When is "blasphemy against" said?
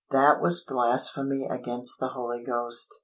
0.67-1.99